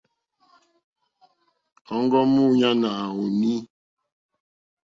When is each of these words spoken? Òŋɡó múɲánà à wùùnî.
Òŋɡó 1.95 2.19
múɲánà 2.33 2.89
à 3.01 3.03
wùùnî. 3.15 3.53